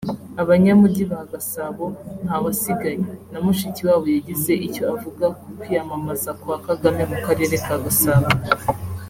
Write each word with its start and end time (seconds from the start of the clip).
Abanyamujyi 0.41 1.03
ba 1.11 1.21
Gasabo 1.31 1.85
nta 2.25 2.37
wasigaye… 2.43 2.97
na 3.31 3.39
Mushikiwabo 3.45 4.05
yagize 4.15 4.53
icyo 4.67 4.83
avuga 4.93 5.25
ku 5.39 5.47
kwiyamamaza 5.59 6.29
kwa 6.41 6.57
Kagame 6.65 7.01
mu 7.09 7.17
Karere 7.25 7.55
ka 7.65 7.75
Gasabo 7.85 8.27